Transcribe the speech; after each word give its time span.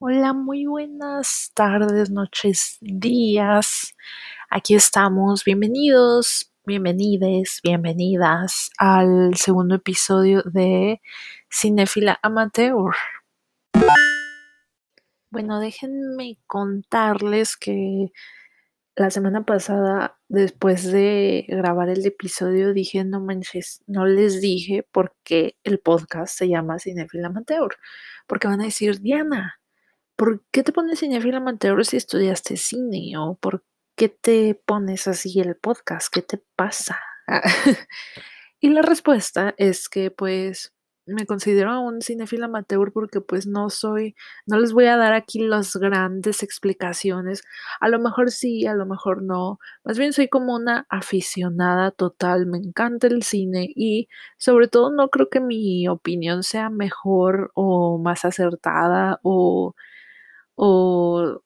Hola, 0.00 0.32
muy 0.32 0.66
buenas 0.66 1.52
tardes, 1.54 2.10
noches, 2.10 2.78
días. 2.80 3.94
Aquí 4.50 4.74
estamos. 4.74 5.44
Bienvenidos, 5.44 6.52
bienvenides, 6.66 7.60
bienvenidas 7.62 8.70
al 8.78 9.36
segundo 9.36 9.76
episodio 9.76 10.42
de 10.42 11.00
Cinefila 11.50 12.18
Amateur. 12.22 12.94
Bueno, 15.30 15.60
déjenme 15.60 16.38
contarles 16.46 17.56
que 17.56 18.12
la 18.96 19.10
semana 19.10 19.44
pasada, 19.44 20.18
después 20.28 20.90
de 20.90 21.44
grabar 21.48 21.88
el 21.88 22.04
episodio, 22.04 22.72
dije, 22.72 23.04
no 23.04 23.20
manches, 23.20 23.82
no 23.86 24.06
les 24.06 24.40
dije 24.40 24.86
porque 24.90 25.56
el 25.62 25.78
podcast 25.78 26.36
se 26.36 26.48
llama 26.48 26.78
Cinefila 26.78 27.28
Amateur. 27.28 27.76
Porque 28.26 28.48
van 28.48 28.60
a 28.60 28.64
decir, 28.64 29.00
Diana, 29.00 29.60
¿por 30.16 30.44
qué 30.50 30.62
te 30.62 30.72
pones 30.72 31.00
cinéfila 31.00 31.38
amateur 31.38 31.84
si 31.84 31.96
estudiaste 31.96 32.56
cine? 32.56 33.16
¿O 33.18 33.36
por 33.36 33.64
qué 33.96 34.08
te 34.08 34.54
pones 34.66 35.06
así 35.08 35.40
el 35.40 35.56
podcast? 35.56 36.12
¿Qué 36.12 36.22
te 36.22 36.42
pasa? 36.56 37.00
y 38.60 38.70
la 38.70 38.82
respuesta 38.82 39.54
es 39.58 39.88
que 39.88 40.10
pues 40.10 40.74
me 41.06 41.26
considero 41.26 41.80
un 41.82 42.00
cinéfilo 42.00 42.46
amateur 42.46 42.92
porque 42.92 43.20
pues 43.20 43.46
no 43.46 43.68
soy, 43.68 44.14
no 44.46 44.58
les 44.58 44.72
voy 44.72 44.86
a 44.86 44.96
dar 44.96 45.12
aquí 45.12 45.38
las 45.40 45.76
grandes 45.76 46.42
explicaciones. 46.42 47.42
A 47.80 47.88
lo 47.88 47.98
mejor 47.98 48.30
sí, 48.30 48.66
a 48.66 48.74
lo 48.74 48.86
mejor 48.86 49.22
no. 49.22 49.58
Más 49.84 49.98
bien 49.98 50.12
soy 50.12 50.28
como 50.28 50.54
una 50.54 50.86
aficionada 50.88 51.90
total, 51.90 52.46
me 52.46 52.58
encanta 52.58 53.06
el 53.06 53.22
cine 53.22 53.68
y 53.74 54.08
sobre 54.38 54.68
todo 54.68 54.90
no 54.90 55.08
creo 55.10 55.28
que 55.28 55.40
mi 55.40 55.88
opinión 55.88 56.42
sea 56.42 56.70
mejor 56.70 57.50
o 57.54 57.98
más 57.98 58.24
acertada 58.24 59.20
o 59.22 59.74
o, 60.56 61.40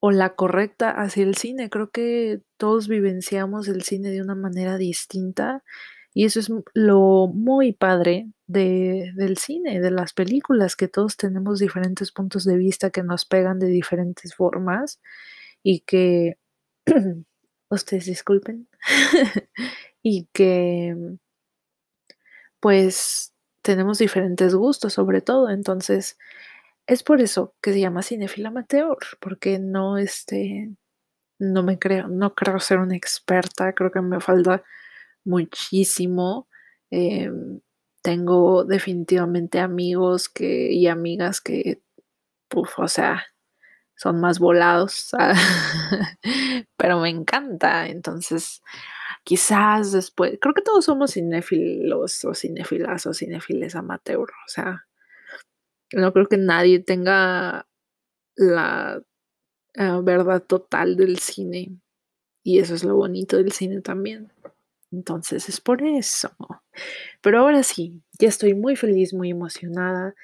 o 0.00 0.10
la 0.10 0.34
correcta 0.34 0.90
hacia 0.90 1.24
el 1.24 1.36
cine. 1.36 1.70
Creo 1.70 1.90
que 1.90 2.40
todos 2.56 2.88
vivenciamos 2.88 3.68
el 3.68 3.82
cine 3.82 4.10
de 4.10 4.22
una 4.22 4.34
manera 4.34 4.78
distinta 4.78 5.62
y 6.12 6.24
eso 6.24 6.40
es 6.40 6.50
lo 6.74 7.28
muy 7.28 7.72
padre 7.72 8.28
de, 8.46 9.12
del 9.14 9.36
cine, 9.38 9.80
de 9.80 9.90
las 9.92 10.12
películas, 10.12 10.74
que 10.74 10.88
todos 10.88 11.16
tenemos 11.16 11.60
diferentes 11.60 12.10
puntos 12.10 12.44
de 12.44 12.56
vista 12.56 12.90
que 12.90 13.02
nos 13.04 13.24
pegan 13.24 13.60
de 13.60 13.68
diferentes 13.68 14.34
formas 14.34 15.00
y 15.62 15.80
que, 15.80 16.36
ustedes 17.70 18.06
disculpen, 18.06 18.68
y 20.02 20.26
que 20.32 20.96
pues 22.60 23.32
tenemos 23.62 23.98
diferentes 23.98 24.54
gustos 24.54 24.94
sobre 24.94 25.20
todo, 25.20 25.50
entonces 25.50 26.18
es 26.90 27.04
por 27.04 27.20
eso 27.20 27.54
que 27.62 27.72
se 27.72 27.80
llama 27.80 28.02
cinefila 28.02 28.48
amateur, 28.48 28.98
porque 29.20 29.60
no, 29.60 29.96
este, 29.96 30.74
no 31.38 31.62
me 31.62 31.78
creo, 31.78 32.08
no 32.08 32.34
creo 32.34 32.58
ser 32.58 32.80
una 32.80 32.96
experta, 32.96 33.72
creo 33.74 33.92
que 33.92 34.00
me 34.00 34.20
falta 34.20 34.64
muchísimo. 35.24 36.48
Em, 36.90 37.60
tengo 38.02 38.64
definitivamente 38.64 39.60
amigos 39.60 40.28
que, 40.28 40.72
y 40.72 40.88
amigas 40.88 41.40
que, 41.40 41.80
o 42.76 42.88
sea, 42.88 43.22
son 43.94 44.20
más 44.20 44.40
volados, 44.40 45.10
pero 46.76 47.00
me 47.00 47.10
encanta. 47.10 47.86
Entonces, 47.86 48.62
quizás 49.24 49.92
después, 49.92 50.38
creo 50.40 50.54
que 50.54 50.62
todos 50.62 50.86
somos 50.86 51.12
cinéfilos 51.12 52.24
o 52.24 52.34
cinéfilas 52.34 53.06
o 53.06 53.14
cinéfiles 53.14 53.76
amateur, 53.76 54.28
o 54.30 54.48
sea, 54.48 54.86
no 55.92 56.12
creo 56.12 56.26
que 56.26 56.36
nadie 56.36 56.80
tenga 56.80 57.66
la 58.36 59.02
ah, 59.76 60.00
verdad 60.02 60.42
total 60.42 60.96
del 60.96 61.18
cine. 61.18 61.78
Y 62.42 62.58
eso 62.58 62.74
es 62.74 62.84
lo 62.84 62.96
bonito 62.96 63.36
del 63.36 63.52
cine 63.52 63.80
también. 63.80 64.32
Entonces 64.92 65.48
es 65.48 65.60
por 65.60 65.82
eso. 65.82 66.30
Pero 67.20 67.40
ahora 67.40 67.62
sí, 67.62 68.02
ya 68.18 68.28
estoy 68.28 68.54
muy 68.54 68.76
feliz, 68.76 69.14
muy 69.14 69.30
emocionada 69.30 70.14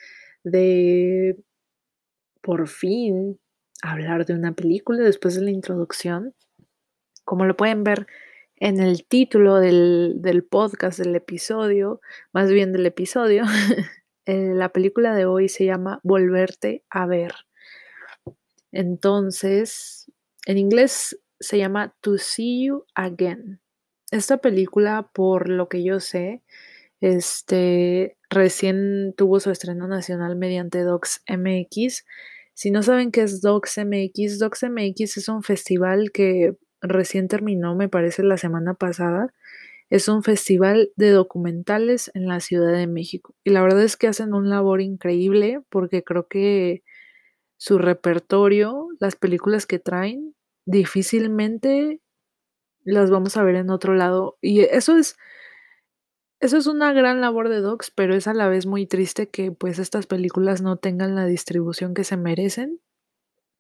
de 0.44 1.36
por 2.40 2.68
fin 2.68 3.38
hablar 3.82 4.24
de 4.24 4.34
una 4.34 4.52
película 4.52 5.02
después 5.02 5.34
de 5.34 5.42
la 5.42 5.50
introducción. 5.50 6.34
Como 7.24 7.44
lo 7.44 7.56
pueden 7.56 7.84
ver 7.84 8.06
en 8.56 8.80
el 8.80 9.04
título 9.04 9.56
del, 9.56 10.14
del 10.18 10.42
podcast 10.44 10.98
del 10.98 11.14
episodio, 11.14 12.00
más 12.32 12.50
bien 12.50 12.72
del 12.72 12.86
episodio, 12.86 13.44
Eh, 14.26 14.52
la 14.54 14.70
película 14.70 15.14
de 15.14 15.24
hoy 15.24 15.48
se 15.48 15.64
llama 15.64 16.00
Volverte 16.02 16.84
a 16.90 17.06
ver. 17.06 17.32
Entonces, 18.72 20.10
en 20.46 20.58
inglés 20.58 21.18
se 21.38 21.58
llama 21.58 21.94
To 22.00 22.18
See 22.18 22.66
You 22.66 22.84
Again. 22.94 23.60
Esta 24.10 24.38
película, 24.38 25.10
por 25.14 25.48
lo 25.48 25.68
que 25.68 25.84
yo 25.84 26.00
sé, 26.00 26.42
este, 27.00 28.18
recién 28.28 29.14
tuvo 29.16 29.38
su 29.38 29.50
estreno 29.50 29.86
nacional 29.86 30.36
mediante 30.36 30.80
Docs 30.80 31.22
MX. 31.28 32.04
Si 32.54 32.70
no 32.72 32.82
saben 32.82 33.12
qué 33.12 33.22
es 33.22 33.40
Docs 33.42 33.78
MX, 33.78 34.40
Docs 34.40 34.64
MX 34.64 35.18
es 35.18 35.28
un 35.28 35.44
festival 35.44 36.10
que 36.10 36.56
recién 36.80 37.28
terminó, 37.28 37.76
me 37.76 37.88
parece, 37.88 38.24
la 38.24 38.38
semana 38.38 38.74
pasada 38.74 39.32
es 39.90 40.08
un 40.08 40.22
festival 40.22 40.92
de 40.96 41.10
documentales 41.10 42.10
en 42.14 42.26
la 42.26 42.40
Ciudad 42.40 42.72
de 42.72 42.86
México. 42.86 43.34
Y 43.44 43.50
la 43.50 43.62
verdad 43.62 43.82
es 43.84 43.96
que 43.96 44.08
hacen 44.08 44.34
un 44.34 44.50
labor 44.50 44.80
increíble 44.80 45.60
porque 45.70 46.02
creo 46.02 46.26
que 46.28 46.82
su 47.56 47.78
repertorio, 47.78 48.88
las 49.00 49.16
películas 49.16 49.66
que 49.66 49.78
traen, 49.78 50.34
difícilmente 50.66 52.00
las 52.84 53.10
vamos 53.10 53.36
a 53.36 53.44
ver 53.44 53.56
en 53.56 53.70
otro 53.70 53.94
lado. 53.94 54.38
Y 54.40 54.60
eso 54.60 54.96
es, 54.96 55.16
eso 56.40 56.58
es 56.58 56.66
una 56.66 56.92
gran 56.92 57.20
labor 57.20 57.48
de 57.48 57.60
Docs, 57.60 57.90
pero 57.90 58.14
es 58.14 58.26
a 58.26 58.34
la 58.34 58.48
vez 58.48 58.66
muy 58.66 58.86
triste 58.86 59.28
que 59.28 59.52
pues 59.52 59.78
estas 59.78 60.06
películas 60.06 60.62
no 60.62 60.76
tengan 60.76 61.14
la 61.14 61.26
distribución 61.26 61.94
que 61.94 62.04
se 62.04 62.16
merecen. 62.16 62.80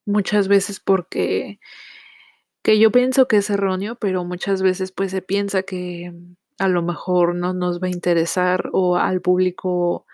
Muchas 0.06 0.48
veces 0.48 0.80
porque 0.80 1.58
que 2.66 2.80
yo 2.80 2.90
pienso 2.90 3.28
que 3.28 3.36
es 3.36 3.48
erróneo, 3.48 3.94
pero 3.94 4.24
muchas 4.24 4.60
veces 4.60 4.90
pues 4.90 5.12
se 5.12 5.22
piensa 5.22 5.62
que 5.62 6.12
a 6.58 6.66
lo 6.66 6.82
mejor 6.82 7.36
no 7.36 7.54
nos 7.54 7.80
va 7.80 7.86
a 7.86 7.90
interesar 7.90 8.70
o 8.72 8.96
al 8.96 9.20
público, 9.20 10.04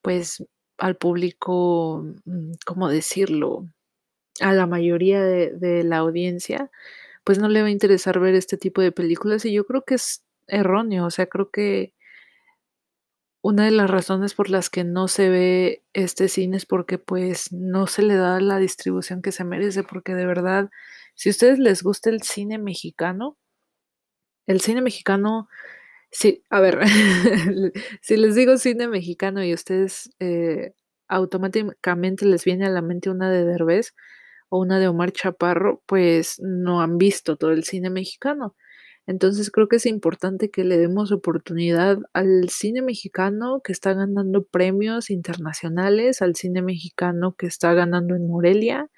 pues 0.00 0.44
al 0.78 0.96
público, 0.96 2.04
mm, 2.24 2.52
¿cómo 2.64 2.88
decirlo? 2.88 3.66
A 4.40 4.52
la 4.52 4.68
mayoría 4.68 5.24
de, 5.24 5.50
de 5.56 5.82
la 5.82 5.96
audiencia, 5.98 6.70
pues 7.24 7.40
no 7.40 7.48
le 7.48 7.62
va 7.62 7.66
a 7.66 7.72
interesar 7.72 8.20
ver 8.20 8.36
este 8.36 8.56
tipo 8.56 8.80
de 8.80 8.92
películas 8.92 9.44
y 9.44 9.52
yo 9.52 9.66
creo 9.66 9.82
que 9.84 9.96
es 9.96 10.24
erróneo, 10.46 11.06
o 11.06 11.10
sea, 11.10 11.26
creo 11.26 11.50
que 11.50 11.94
una 13.42 13.64
de 13.64 13.72
las 13.72 13.90
razones 13.90 14.34
por 14.34 14.50
las 14.50 14.70
que 14.70 14.84
no 14.84 15.08
se 15.08 15.30
ve 15.30 15.84
este 15.94 16.28
cine 16.28 16.58
es 16.58 16.66
porque 16.66 16.98
pues 16.98 17.52
no 17.52 17.88
se 17.88 18.02
le 18.02 18.14
da 18.14 18.40
la 18.40 18.58
distribución 18.58 19.20
que 19.20 19.32
se 19.32 19.42
merece, 19.42 19.82
porque 19.82 20.14
de 20.14 20.26
verdad 20.26 20.70
si 21.16 21.30
a 21.30 21.32
ustedes 21.32 21.58
les 21.58 21.82
gusta 21.82 22.10
el 22.10 22.22
cine 22.22 22.58
mexicano, 22.58 23.36
el 24.46 24.60
cine 24.60 24.82
mexicano, 24.82 25.48
sí, 26.10 26.44
a 26.50 26.60
ver, 26.60 26.80
si 28.02 28.16
les 28.16 28.34
digo 28.36 28.58
cine 28.58 28.88
mexicano 28.88 29.42
y 29.44 29.54
ustedes 29.54 30.10
eh, 30.20 30.74
automáticamente 31.08 32.26
les 32.26 32.44
viene 32.44 32.66
a 32.66 32.70
la 32.70 32.82
mente 32.82 33.10
una 33.10 33.30
de 33.30 33.44
Derbez 33.44 33.94
o 34.50 34.60
una 34.60 34.78
de 34.78 34.88
Omar 34.88 35.12
Chaparro, 35.12 35.82
pues 35.86 36.38
no 36.40 36.80
han 36.80 36.98
visto 36.98 37.36
todo 37.36 37.50
el 37.52 37.64
cine 37.64 37.90
mexicano. 37.90 38.54
Entonces 39.06 39.50
creo 39.50 39.68
que 39.68 39.76
es 39.76 39.86
importante 39.86 40.50
que 40.50 40.64
le 40.64 40.78
demos 40.78 41.12
oportunidad 41.12 41.98
al 42.12 42.48
cine 42.50 42.82
mexicano 42.82 43.60
que 43.62 43.72
está 43.72 43.94
ganando 43.94 44.44
premios 44.44 45.10
internacionales, 45.10 46.22
al 46.22 46.34
cine 46.34 46.60
mexicano 46.62 47.34
que 47.38 47.46
está 47.46 47.72
ganando 47.74 48.16
en 48.16 48.26
Morelia, 48.26 48.90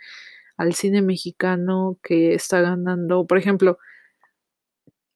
al 0.59 0.75
cine 0.75 1.01
mexicano 1.03 1.99
que 2.03 2.35
está 2.35 2.61
ganando, 2.61 3.27
por 3.27 3.39
ejemplo, 3.39 3.79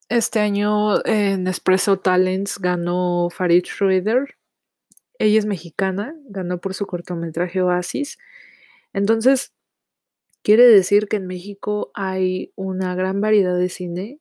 este 0.08 0.40
año 0.40 1.04
en 1.04 1.46
Espresso 1.46 1.98
Talents 1.98 2.58
ganó 2.58 3.28
Farid 3.30 3.64
Schroeder. 3.64 4.36
Ella 5.18 5.38
es 5.38 5.46
mexicana, 5.46 6.14
ganó 6.28 6.60
por 6.60 6.74
su 6.74 6.86
cortometraje 6.86 7.62
Oasis. 7.62 8.18
Entonces, 8.92 9.52
quiere 10.42 10.64
decir 10.64 11.08
que 11.08 11.16
en 11.16 11.26
México 11.26 11.90
hay 11.94 12.52
una 12.56 12.94
gran 12.94 13.20
variedad 13.20 13.56
de 13.56 13.68
cine 13.68 14.20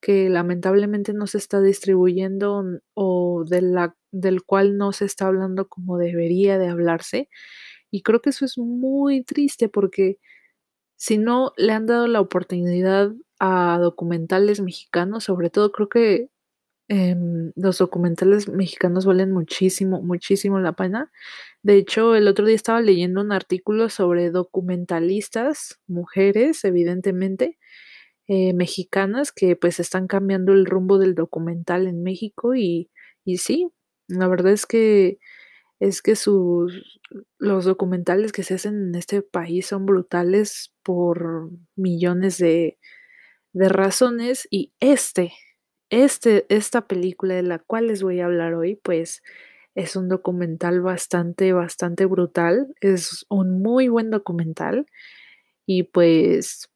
que 0.00 0.28
lamentablemente 0.28 1.12
no 1.12 1.26
se 1.26 1.38
está 1.38 1.60
distribuyendo 1.60 2.64
o 2.94 3.44
de 3.44 3.62
la, 3.62 3.96
del 4.10 4.42
cual 4.42 4.76
no 4.76 4.92
se 4.92 5.04
está 5.04 5.26
hablando 5.26 5.68
como 5.68 5.98
debería 5.98 6.58
de 6.58 6.68
hablarse. 6.68 7.28
Y 7.90 8.02
creo 8.02 8.20
que 8.20 8.30
eso 8.30 8.44
es 8.44 8.58
muy 8.58 9.22
triste 9.22 9.68
porque 9.68 10.18
si 11.02 11.18
no 11.18 11.52
le 11.56 11.72
han 11.72 11.86
dado 11.86 12.06
la 12.08 12.20
oportunidad 12.20 13.12
a 13.40 13.78
documentales 13.80 14.60
mexicanos, 14.60 15.24
sobre 15.24 15.50
todo 15.50 15.72
creo 15.72 15.88
que 15.88 16.28
Em, 16.88 17.52
los 17.56 17.78
documentales 17.78 18.48
mexicanos 18.48 19.06
valen 19.06 19.32
muchísimo, 19.32 20.02
muchísimo 20.02 20.58
la 20.60 20.72
pena. 20.74 21.10
De 21.62 21.76
hecho, 21.76 22.14
el 22.16 22.28
otro 22.28 22.44
día 22.46 22.56
estaba 22.56 22.82
leyendo 22.82 23.20
un 23.22 23.32
artículo 23.32 23.88
sobre 23.88 24.30
documentalistas, 24.30 25.80
mujeres, 25.86 26.64
evidentemente, 26.64 27.58
eh, 28.28 28.54
mexicanas 28.54 29.32
que, 29.32 29.56
pues, 29.56 29.80
están 29.80 30.06
cambiando 30.08 30.52
el 30.52 30.66
rumbo 30.66 30.98
del 30.98 31.14
documental 31.14 31.86
en 31.86 32.02
México 32.02 32.54
y 32.54 32.90
y 33.24 33.38
sí, 33.38 33.68
la 34.08 34.26
verdad 34.28 34.52
es 34.52 34.66
que 34.66 35.18
es 35.82 36.02
que 36.02 36.16
sus 36.16 37.00
los 37.38 37.64
documentales 37.66 38.32
que 38.32 38.42
se 38.44 38.54
hacen 38.54 38.88
en 38.88 38.94
este 38.96 39.22
país 39.22 39.66
son 39.66 39.86
brutales 39.86 40.72
por 40.82 41.50
millones 41.76 42.38
de 42.38 42.78
de 43.54 43.68
razones 43.70 44.48
y 44.50 44.72
este 44.80 45.32
este 45.90 46.46
esta 46.50 46.86
película 46.88 47.34
de 47.34 47.42
la 47.44 47.58
cual 47.60 47.88
les 47.88 48.02
voy 48.02 48.20
a 48.20 48.26
hablar 48.26 48.54
hoy, 48.54 48.76
pues, 48.76 49.22
es 49.74 49.96
un 49.96 50.08
documental 50.08 50.80
bastante, 50.82 51.52
bastante 51.52 52.06
brutal. 52.06 52.74
Es 52.80 53.26
un 53.30 53.62
muy 53.62 53.88
buen 53.88 54.10
documental 54.10 54.86
y, 55.66 55.84
pues, 55.84 56.70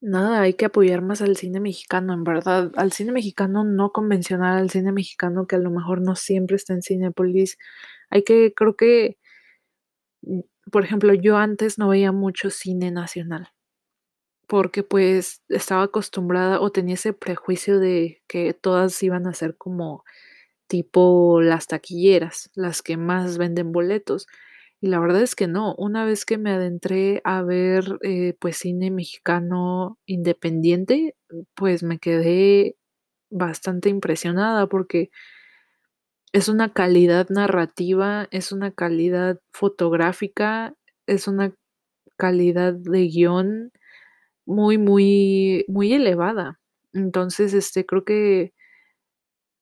nada, 0.00 0.42
hay 0.42 0.54
que 0.54 0.66
apoyar 0.66 1.02
más 1.02 1.22
al 1.22 1.36
cine 1.36 1.60
mexicano, 1.60 2.14
en 2.14 2.24
verdad, 2.24 2.72
al 2.76 2.92
cine 2.92 3.12
mexicano 3.12 3.64
no 3.64 3.92
convencional, 3.92 4.58
al 4.58 4.70
cine 4.70 4.92
mexicano 4.92 5.46
que 5.46 5.56
a 5.56 5.60
lo 5.60 5.70
mejor 5.70 6.02
no 6.02 6.16
siempre 6.16 6.56
está 6.56 6.74
en 6.74 6.82
Cinépolis. 6.82 7.58
Hay 8.12 8.24
que 8.24 8.52
creo 8.54 8.76
que 8.76 9.16
mm, 10.22 10.40
por 10.70 10.84
ejemplo, 10.84 11.12
yo 11.14 11.36
antes 11.36 11.78
no 11.78 11.88
veía 11.88 12.12
mucho 12.12 12.50
cine 12.50 12.90
nacional 12.90 13.48
porque, 14.48 14.82
pues, 14.82 15.42
estaba 15.48 15.84
acostumbrada 15.84 16.60
o 16.60 16.70
tenía 16.72 16.94
ese 16.94 17.12
prejuicio 17.14 17.78
de 17.78 18.22
que 18.28 18.52
todas 18.54 19.02
iban 19.02 19.26
a 19.26 19.34
ser 19.34 19.56
como 19.56 20.04
tipo 20.68 21.40
las 21.42 21.66
taquilleras, 21.68 22.50
las 22.54 22.82
que 22.82 22.96
más 22.98 23.38
venden 23.38 23.72
boletos. 23.72 24.26
Y 24.80 24.88
la 24.88 25.00
verdad 25.00 25.22
es 25.22 25.36
que 25.36 25.48
no. 25.48 25.74
Una 25.76 26.04
vez 26.06 26.24
que 26.26 26.38
me 26.38 26.52
adentré 26.52 27.22
a 27.24 27.42
ver, 27.42 27.98
eh, 28.02 28.34
pues, 28.40 28.58
cine 28.58 28.90
mexicano 28.92 29.98
independiente, 30.06 31.16
pues, 31.56 31.82
me 31.84 31.98
quedé 32.00 32.76
bastante 33.30 33.88
impresionada 33.90 34.66
porque 34.68 35.10
es 36.32 36.48
una 36.48 36.72
calidad 36.72 37.28
narrativa, 37.28 38.26
es 38.30 38.52
una 38.52 38.72
calidad 38.72 39.38
fotográfica, 39.52 40.74
es 41.06 41.28
una 41.28 41.54
calidad 42.16 42.74
de 42.74 43.08
guion 43.08 43.72
muy, 44.46 44.78
muy, 44.78 45.64
muy 45.68 45.92
elevada. 45.92 46.60
Entonces, 46.92 47.54
este, 47.54 47.86
creo 47.86 48.04
que 48.04 48.52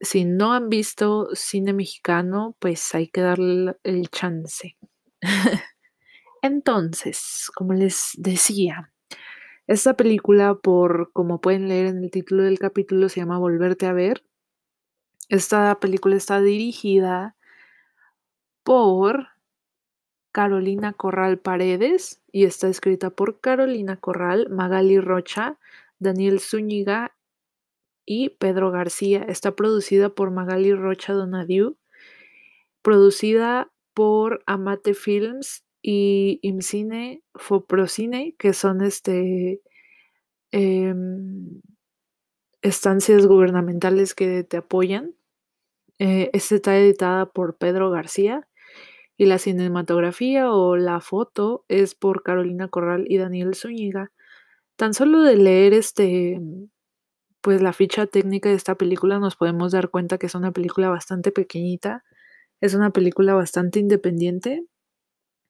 si 0.00 0.24
no 0.24 0.52
han 0.52 0.68
visto 0.68 1.28
cine 1.34 1.72
mexicano, 1.72 2.56
pues 2.58 2.94
hay 2.94 3.08
que 3.08 3.20
darle 3.20 3.76
el 3.82 4.08
chance. 4.08 4.76
Entonces, 6.42 7.50
como 7.54 7.74
les 7.74 8.12
decía, 8.16 8.92
esta 9.66 9.94
película, 9.94 10.56
por 10.56 11.12
como 11.12 11.40
pueden 11.40 11.68
leer 11.68 11.86
en 11.86 12.04
el 12.04 12.10
título 12.10 12.44
del 12.44 12.58
capítulo, 12.58 13.08
se 13.08 13.20
llama 13.20 13.38
Volverte 13.38 13.86
a 13.86 13.92
ver. 13.92 14.22
Esta 15.30 15.78
película 15.78 16.16
está 16.16 16.40
dirigida 16.40 17.36
por 18.64 19.28
Carolina 20.32 20.92
Corral 20.92 21.38
Paredes 21.38 22.20
y 22.32 22.46
está 22.46 22.66
escrita 22.66 23.10
por 23.10 23.40
Carolina 23.40 23.96
Corral, 23.96 24.48
Magali 24.50 24.98
Rocha, 24.98 25.56
Daniel 26.00 26.40
Zúñiga 26.40 27.16
y 28.04 28.30
Pedro 28.30 28.72
García. 28.72 29.22
Está 29.22 29.54
producida 29.54 30.08
por 30.08 30.32
Magali 30.32 30.74
Rocha 30.74 31.12
Donadiu, 31.12 31.76
producida 32.82 33.70
por 33.94 34.42
Amate 34.46 34.94
Films 34.94 35.64
y 35.80 36.40
IMCINE 36.42 37.22
Foprocine, 37.36 38.34
que 38.36 38.52
son 38.52 38.80
este 38.80 39.62
em, 40.50 41.60
estancias 42.62 43.28
gubernamentales 43.28 44.16
que 44.16 44.42
te 44.42 44.56
apoyan. 44.56 45.14
Eh, 46.00 46.30
esta 46.32 46.54
está 46.54 46.78
editada 46.78 47.26
por 47.26 47.58
Pedro 47.58 47.90
García 47.90 48.48
y 49.18 49.26
la 49.26 49.38
cinematografía 49.38 50.50
o 50.50 50.76
la 50.76 51.00
foto 51.00 51.66
es 51.68 51.94
por 51.94 52.22
Carolina 52.22 52.68
Corral 52.68 53.04
y 53.06 53.18
Daniel 53.18 53.54
Zúñiga. 53.54 54.10
Tan 54.76 54.94
solo 54.94 55.22
de 55.22 55.36
leer 55.36 55.74
este, 55.74 56.40
pues 57.42 57.60
la 57.62 57.74
ficha 57.74 58.06
técnica 58.06 58.48
de 58.48 58.54
esta 58.54 58.76
película 58.76 59.18
nos 59.18 59.36
podemos 59.36 59.72
dar 59.72 59.90
cuenta 59.90 60.16
que 60.18 60.26
es 60.26 60.34
una 60.34 60.52
película 60.52 60.88
bastante 60.88 61.32
pequeñita, 61.32 62.02
es 62.62 62.74
una 62.74 62.90
película 62.92 63.34
bastante 63.34 63.78
independiente. 63.80 64.64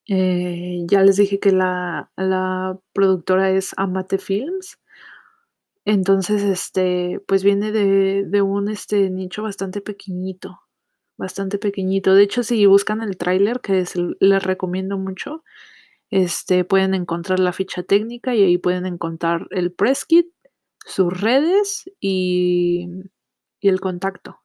Eh, 0.08 0.80
ya 0.86 1.02
les 1.02 1.16
dije 1.16 1.38
que 1.40 1.52
la, 1.52 2.10
la 2.16 2.78
productora 2.92 3.50
es 3.50 3.72
Amate 3.76 4.18
Films. 4.18 4.78
Entonces, 5.84 6.42
este, 6.42 7.20
pues 7.26 7.42
viene 7.44 7.72
de, 7.72 8.24
de 8.26 8.42
un 8.42 8.68
este, 8.68 9.10
nicho 9.10 9.42
bastante 9.42 9.80
pequeñito 9.80 10.60
bastante 11.16 11.58
pequeñito. 11.58 12.14
De 12.14 12.22
hecho, 12.22 12.42
si 12.42 12.64
buscan 12.64 13.02
el 13.02 13.18
tráiler, 13.18 13.60
que 13.60 13.84
les 14.20 14.42
recomiendo 14.42 14.96
mucho, 14.96 15.44
este, 16.08 16.64
pueden 16.64 16.94
encontrar 16.94 17.40
la 17.40 17.52
ficha 17.52 17.82
técnica 17.82 18.34
y 18.34 18.42
ahí 18.42 18.56
pueden 18.56 18.86
encontrar 18.86 19.46
el 19.50 19.70
press 19.70 20.06
kit, 20.06 20.28
sus 20.86 21.20
redes 21.20 21.84
y, 22.00 22.88
y 23.60 23.68
el 23.68 23.80
contacto 23.80 24.40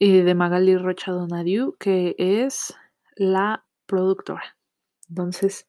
y 0.00 0.22
de 0.22 0.34
Magali 0.34 0.76
Rocha 0.78 1.12
Donadiu, 1.12 1.76
que 1.78 2.16
es 2.18 2.74
la 3.16 3.66
productora. 3.86 4.56
Entonces, 5.10 5.68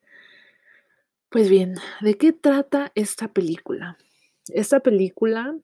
pues 1.30 1.50
bien, 1.50 1.76
¿de 2.00 2.18
qué 2.18 2.32
trata 2.32 2.94
esta 2.96 3.28
película? 3.28 3.98
Esta 4.50 4.80
película, 4.80 5.58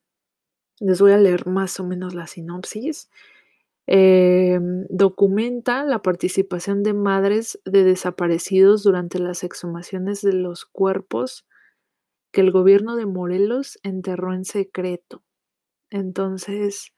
les 0.79 1.01
voy 1.01 1.12
a 1.12 1.18
leer 1.18 1.47
más 1.47 1.79
o 1.79 1.83
menos 1.85 2.13
la 2.13 2.27
sinopsis. 2.27 3.09
Em, 3.88 4.85
documenta 4.89 5.83
la 5.85 6.01
participación 6.01 6.83
de 6.83 6.94
madres 6.94 7.59
de 7.65 7.83
desaparecidos 7.83 8.83
durante 8.83 9.19
las 9.19 9.44
exhumaciones 9.44 10.21
de 10.21 10.33
los 10.33 10.65
cuerpos 10.65 11.45
que 12.33 12.41
el 12.41 12.51
gobierno 12.51 12.97
de 12.97 13.06
Morelos 13.06 13.79
enterró 13.83 14.33
en 14.33 14.45
secreto. 14.45 15.24
Entonces, 15.91 16.94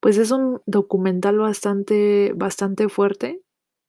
pues 0.00 0.18
es 0.18 0.30
un 0.30 0.62
documental 0.66 1.38
bastante, 1.38 2.32
bastante 2.36 2.88
fuerte. 2.88 3.42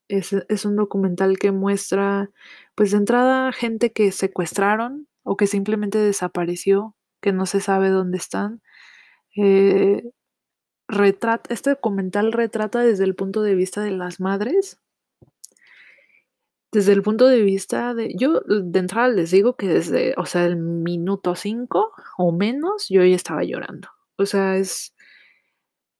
Es, 0.09 0.33
es 0.33 0.65
un 0.65 0.75
documental 0.77 1.39
que 1.39 1.51
muestra, 1.51 2.31
pues 2.75 2.91
de 2.91 2.97
entrada, 2.97 3.51
gente 3.53 3.93
que 3.93 4.11
secuestraron 4.11 5.07
o 5.23 5.37
que 5.37 5.47
simplemente 5.47 5.97
desapareció, 5.99 6.95
que 7.21 7.31
no 7.31 7.45
se 7.45 7.61
sabe 7.61 7.89
dónde 7.89 8.17
están. 8.17 8.61
Eh, 9.37 10.03
retrata, 10.87 11.53
este 11.53 11.71
documental 11.71 12.33
retrata 12.33 12.81
desde 12.81 13.05
el 13.05 13.15
punto 13.15 13.41
de 13.43 13.55
vista 13.55 13.81
de 13.81 13.91
las 13.91 14.19
madres, 14.19 14.79
desde 16.71 16.93
el 16.93 17.01
punto 17.01 17.27
de 17.27 17.41
vista 17.41 17.93
de, 17.93 18.13
yo 18.17 18.41
de 18.41 18.79
entrada 18.79 19.09
les 19.09 19.31
digo 19.31 19.55
que 19.55 19.67
desde, 19.67 20.13
o 20.17 20.25
sea, 20.25 20.45
el 20.45 20.55
minuto 20.57 21.35
5 21.35 21.91
o 22.17 22.31
menos, 22.31 22.87
yo 22.89 23.03
ya 23.03 23.15
estaba 23.15 23.43
llorando. 23.43 23.89
O 24.17 24.25
sea, 24.25 24.57
es, 24.57 24.93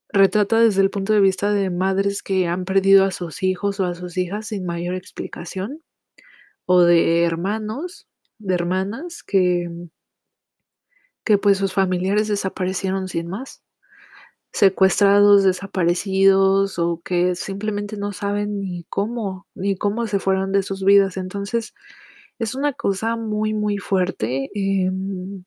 retrata 0.09 0.59
desde 0.59 0.81
el 0.81 0.89
punto 0.89 1.13
de 1.13 1.21
vista 1.21 1.51
de 1.51 1.69
madres 1.69 2.23
que 2.23 2.47
han 2.47 2.65
perdido 2.65 3.05
a 3.05 3.11
sus 3.11 3.43
hijos 3.43 3.79
o 3.79 3.85
a 3.85 3.95
sus 3.95 4.17
hijas 4.17 4.47
sin 4.47 4.65
mayor 4.65 4.95
explicación, 4.95 5.81
o 6.65 6.81
de 6.81 7.23
hermanos, 7.23 8.07
de 8.39 8.55
hermanas 8.55 9.23
que, 9.23 9.69
que 11.25 11.37
pues 11.37 11.57
sus 11.57 11.73
familiares 11.73 12.27
desaparecieron 12.27 13.07
sin 13.07 13.27
más 13.27 13.63
secuestrados, 14.53 15.43
desaparecidos 15.43 16.77
o 16.79 17.01
que 17.03 17.35
simplemente 17.35 17.97
no 17.97 18.11
saben 18.13 18.59
ni 18.61 18.83
cómo, 18.89 19.47
ni 19.55 19.75
cómo 19.77 20.07
se 20.07 20.19
fueron 20.19 20.51
de 20.51 20.63
sus 20.63 20.83
vidas. 20.83 21.17
Entonces, 21.17 21.73
es 22.39 22.55
una 22.55 22.73
cosa 22.73 23.15
muy, 23.15 23.53
muy 23.53 23.77
fuerte. 23.77 24.49
Em, 24.55 25.43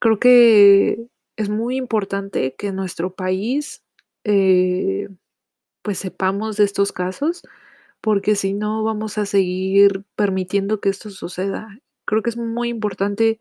creo 0.00 0.18
que 0.18 1.06
es 1.36 1.48
muy 1.48 1.76
importante 1.76 2.54
que 2.56 2.72
nuestro 2.72 3.14
país, 3.14 3.82
eh, 4.24 5.08
pues 5.82 5.98
sepamos 5.98 6.56
de 6.56 6.64
estos 6.64 6.92
casos, 6.92 7.42
porque 8.00 8.36
si 8.36 8.54
no 8.54 8.84
vamos 8.84 9.18
a 9.18 9.26
seguir 9.26 10.04
permitiendo 10.16 10.80
que 10.80 10.90
esto 10.90 11.10
suceda. 11.10 11.68
Creo 12.06 12.22
que 12.22 12.30
es 12.30 12.36
muy 12.38 12.68
importante, 12.70 13.40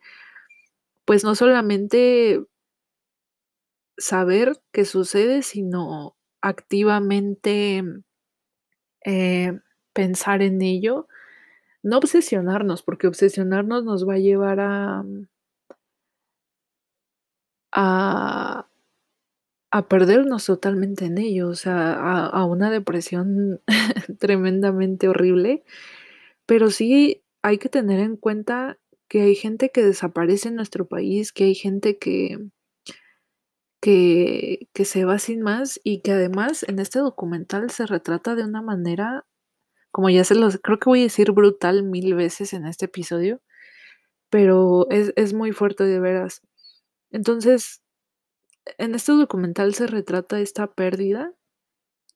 pues 1.06 1.24
no 1.24 1.36
solamente 1.36 2.46
saber 3.98 4.62
qué 4.72 4.86
sucede, 4.86 5.42
sino 5.42 6.16
activamente 6.42 7.84
eh, 9.06 9.60
pensar 9.94 10.42
en 10.42 10.62
ello, 10.62 11.08
no 11.84 11.98
obsesionarnos, 11.98 12.84
porque 12.84 13.08
obsesionarnos 13.08 13.84
nos 13.86 14.08
va 14.08 14.16
a 14.16 14.20
llevar 14.20 14.60
a 14.60 15.06
a 17.72 18.66
a 19.72 19.88
perdernos 19.90 20.46
totalmente 20.46 21.06
en 21.06 21.18
ello, 21.18 21.50
o 21.50 21.56
sea, 21.56 21.94
a 22.28 22.46
una 22.46 22.72
depresión 22.72 23.62
tremendamente 24.20 25.10
horrible, 25.10 25.64
pero 26.46 26.70
sí 26.70 27.24
hay 27.42 27.58
que 27.58 27.70
tener 27.70 28.00
en 28.00 28.18
cuenta 28.18 28.80
que 29.10 29.22
hay 29.22 29.36
gente 29.36 29.72
que 29.72 29.84
desaparece 29.84 30.50
en 30.50 30.56
nuestro 30.56 30.88
país, 30.88 31.32
que 31.34 31.46
hay 31.46 31.56
gente 31.56 31.98
que 31.98 32.40
que 33.82 34.68
se 34.86 35.06
va 35.06 35.20
sin 35.20 35.42
más 35.42 35.80
y 35.84 36.02
que 36.02 36.12
además 36.12 36.64
en 36.68 36.80
este 36.80 37.00
documental 37.00 37.70
se 37.70 37.86
retrata 37.86 38.36
de 38.36 38.44
una 38.44 38.62
manera, 38.62 39.26
como 39.92 40.10
ya 40.10 40.24
se 40.26 40.36
los 40.36 40.60
creo 40.64 40.80
que 40.80 40.90
voy 40.90 41.02
a 41.02 41.04
decir 41.04 41.32
brutal 41.34 41.84
1000 41.84 42.16
veces 42.16 42.54
en 42.54 42.66
este 42.68 42.86
episodio, 42.86 43.42
pero 44.32 44.88
es 44.92 45.14
es 45.18 45.34
muy 45.34 45.52
fuerte 45.54 45.86
de 45.86 46.00
veras. 46.02 46.42
Entonces, 47.12 47.82
en 48.78 48.96
este 48.96 49.14
documental 49.14 49.76
se 49.76 49.88
retrata 49.88 50.40
esta 50.42 50.68
pérdida 50.74 51.34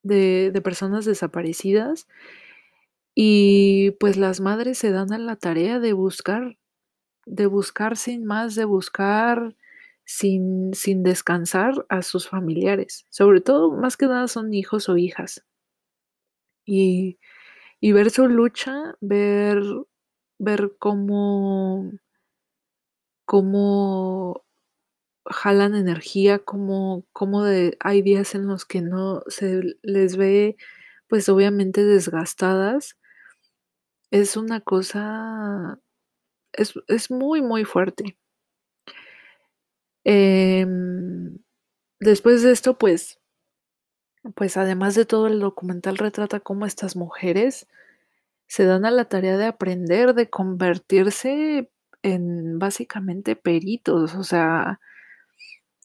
de 0.04 0.52
de 0.54 0.62
personas 0.62 1.06
desaparecidas 1.06 2.08
y, 3.18 3.92
pues, 4.00 4.18
las 4.18 4.40
madres 4.40 4.78
se 4.78 4.92
dan 4.92 5.12
a 5.14 5.18
la 5.18 5.36
tarea 5.36 5.80
de 5.80 5.94
buscar 5.94 6.58
de 7.30 7.46
buscar 7.48 7.98
sin 7.98 8.26
más, 8.26 8.56
de 8.56 8.66
buscar 8.66 9.56
sin 10.06 10.74
sin 10.74 11.04
descansar 11.04 11.86
a 11.90 12.02
sus 12.04 12.28
familiares, 12.30 13.06
sobre 13.12 13.42
todo, 13.42 13.72
más 13.74 13.98
que 13.98 14.08
nada 14.08 14.28
son 14.28 14.54
hijos 14.56 14.90
o 14.90 14.98
hijas. 14.98 15.44
Y 16.68 17.20
y 17.82 17.94
ver 17.94 18.12
su 18.12 18.28
lucha, 18.28 18.96
ver 19.02 19.62
ver 20.40 20.74
cómo 20.80 21.92
cómo 23.30 24.44
jalan 25.26 25.76
energía, 25.76 26.40
cómo 26.40 27.06
cómo 27.14 27.44
de 27.44 27.78
hay 27.82 28.02
días 28.04 28.36
en 28.36 28.48
los 28.48 28.66
que 28.66 28.82
no 28.82 29.24
se 29.28 29.78
les 29.84 30.18
ve, 30.18 30.58
pues, 31.10 31.30
obviamente 31.30 31.86
desgastadas. 31.86 32.96
Es 34.12 34.38
una 34.38 34.60
cosa 34.60 35.80
es 36.54 36.74
es 36.88 37.12
muy, 37.12 37.42
muy 37.42 37.66
fuerte. 37.66 38.16
Em, 40.06 41.38
después 42.00 42.44
de 42.44 42.52
esto, 42.52 42.78
pues 42.78 43.20
pues, 44.36 44.58
además 44.58 44.96
de 44.96 45.06
todo, 45.06 45.28
el 45.28 45.40
documental 45.40 45.98
retrata 45.98 46.40
cómo 46.42 46.66
estas 46.66 46.96
mujeres 46.96 47.68
se 48.48 48.66
dan 48.66 48.86
a 48.86 48.92
la 48.92 49.06
tarea 49.06 49.38
de 49.38 49.46
aprender, 49.46 50.16
de 50.16 50.30
convertirse 50.30 51.72
en, 52.04 52.60
básicamente, 52.60 53.36
peritos, 53.36 54.16
o 54.16 54.24
sea, 54.24 54.80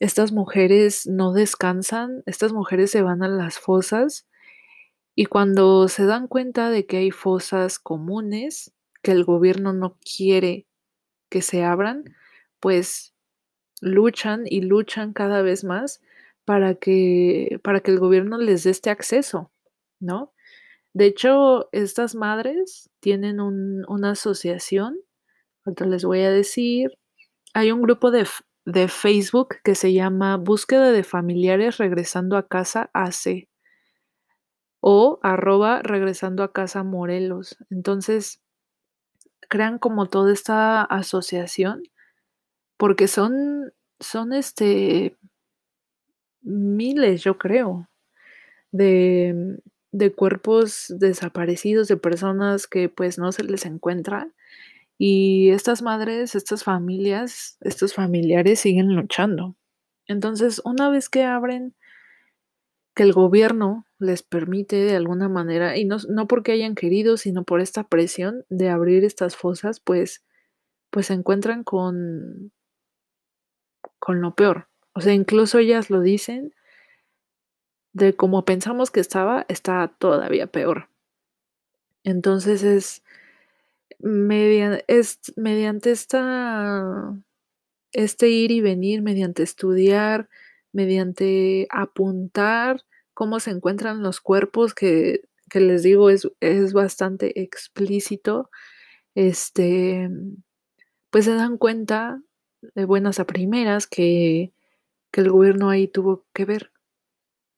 estas 0.00 0.32
mujeres 0.32 1.06
no 1.06 1.32
descansan, 1.32 2.22
estas 2.26 2.52
mujeres 2.52 2.90
se 2.90 3.02
van 3.02 3.22
a 3.22 3.28
las 3.28 3.58
fosas, 3.58 4.26
y 5.16 5.26
cuando 5.26 5.88
se 5.88 6.06
dan 6.06 6.28
cuenta 6.28 6.70
de 6.70 6.86
que 6.86 6.98
hay 6.98 7.12
fosas 7.12 7.80
comunes, 7.80 8.73
que 9.04 9.12
el 9.12 9.24
gobierno 9.24 9.74
no 9.74 9.98
quiere 10.00 10.66
que 11.30 11.42
se 11.42 11.64
abran, 11.64 12.04
pues, 12.60 13.14
luchan 13.80 14.44
y 14.46 14.62
luchan 14.62 15.12
cada 15.12 15.42
vez 15.42 15.64
más 15.64 16.00
para 16.44 16.74
que 16.76 17.60
para 17.64 17.80
que 17.80 17.90
el 17.92 17.98
gobierno 18.00 18.38
les 18.38 18.64
dé 18.64 18.70
este 18.70 18.90
acceso, 18.90 19.52
¿no? 20.00 20.32
De 20.94 21.06
hecho, 21.06 21.68
estas 21.72 22.14
madres 22.16 22.90
tienen 23.00 23.40
un 23.40 23.84
una 23.88 24.12
asociación, 24.12 24.98
ahorita 25.66 25.86
les 25.86 26.04
voy 26.04 26.22
a 26.22 26.30
decir, 26.32 26.98
hay 27.54 27.72
un 27.72 27.82
grupo 27.82 28.10
de 28.12 28.26
de 28.66 28.88
Facebook 28.88 29.56
que 29.64 29.74
se 29.76 29.92
llama 29.94 30.36
Búsqueda 30.38 30.92
de 30.92 31.04
familiares 31.04 31.78
regresando 31.78 32.36
a 32.38 32.48
casa 32.48 32.90
AC 32.94 33.48
o 34.80 35.18
arroba 35.22 35.80
regresando 35.82 36.42
a 36.42 36.52
casa 36.52 36.82
Morelos. 36.82 37.56
Entonces, 37.70 38.43
crean 39.54 39.78
como 39.78 40.06
toda 40.08 40.32
esta 40.32 40.82
asociación, 40.82 41.84
porque 42.78 43.08
son 43.08 43.72
son, 44.00 44.32
este 44.34 45.16
miles, 46.42 47.22
yo 47.22 47.38
creo, 47.38 47.88
de 48.72 49.58
de 49.92 50.12
cuerpos 50.12 50.86
desaparecidos, 50.90 51.88
de 51.88 51.96
personas 51.96 52.66
que, 52.66 52.88
pues, 52.88 53.18
no 53.18 53.32
se 53.32 53.44
les 53.44 53.66
encuentra, 53.66 54.28
y 54.98 55.50
estas 55.50 55.82
madres, 55.82 56.34
estas 56.36 56.64
familias, 56.64 57.58
estos 57.62 57.94
familiares 57.94 58.60
siguen 58.60 58.94
luchando. 58.96 59.56
Entonces, 60.08 60.62
una 60.64 60.90
vez 60.90 61.08
que 61.10 61.24
abren 61.24 61.74
que 62.94 63.02
el 63.04 63.12
gobierno 63.12 63.86
les 63.98 64.22
permite 64.22 64.76
de 64.76 64.96
alguna 64.96 65.28
manera, 65.28 65.76
y 65.76 65.84
no 65.84 65.98
no 66.08 66.26
porque 66.28 66.52
hayan 66.52 66.74
querido, 66.74 67.16
sino 67.16 67.44
por 67.44 67.60
esta 67.60 67.84
presión 67.88 68.44
de 68.50 68.68
abrir 68.70 69.04
estas 69.04 69.36
fosas, 69.36 69.80
pues 69.80 70.22
pues, 70.90 71.06
se 71.08 71.14
encuentran 71.14 71.64
con 71.64 72.52
con 73.98 74.20
lo 74.20 74.34
peor. 74.34 74.68
O 74.94 75.00
sea, 75.00 75.12
incluso 75.14 75.58
ellas 75.58 75.90
lo 75.90 76.00
dicen 76.00 76.54
de 77.94 78.12
como 78.14 78.44
pensamos 78.44 78.90
que 78.90 79.00
estaba, 79.00 79.46
está 79.48 79.94
todavía 79.98 80.48
peor. 80.48 80.88
Entonces, 82.04 82.62
es 82.62 83.02
media 84.00 84.82
es 84.88 85.20
mediante 85.36 85.90
esta 85.90 87.14
este 87.92 88.28
ir 88.30 88.50
y 88.52 88.60
venir, 88.60 89.02
mediante 89.02 89.42
estudiar, 89.42 90.28
mediante 90.74 91.68
apuntar 91.70 92.82
cómo 93.14 93.40
se 93.40 93.52
encuentran 93.52 94.02
los 94.04 94.20
cuerpos, 94.22 94.74
que 94.74 95.22
que 95.50 95.60
les 95.60 95.82
digo, 95.84 96.10
es 96.10 96.28
es 96.40 96.74
bastante 96.74 97.42
explícito, 97.42 98.50
este, 99.16 100.10
pues, 101.10 101.26
se 101.26 101.34
dan 101.34 101.58
cuenta 101.58 102.22
de 102.76 102.84
buenas 102.86 103.20
a 103.20 103.26
primeras 103.26 103.86
que 103.88 104.52
que 105.12 105.22
el 105.22 105.30
gobierno 105.32 105.70
ahí 105.70 105.88
tuvo 105.88 106.26
que 106.34 106.44
ver, 106.46 106.72